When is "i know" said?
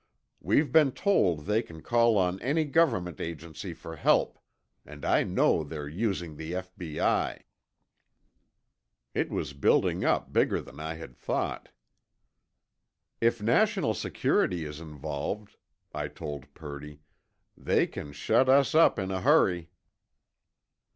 5.05-5.63